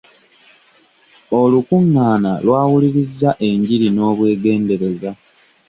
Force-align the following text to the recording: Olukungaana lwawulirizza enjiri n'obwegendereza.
Olukungaana 1.41 2.31
lwawulirizza 2.45 3.29
enjiri 3.49 3.87
n'obwegendereza. 3.91 5.11